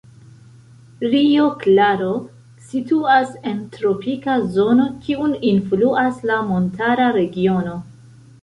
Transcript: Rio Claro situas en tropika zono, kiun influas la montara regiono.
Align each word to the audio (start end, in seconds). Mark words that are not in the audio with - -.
Rio 1.09 1.43
Claro 1.63 2.07
situas 2.71 3.37
en 3.51 3.61
tropika 3.77 4.39
zono, 4.57 4.89
kiun 5.05 5.39
influas 5.53 6.21
la 6.33 6.41
montara 6.51 7.11
regiono. 7.21 7.79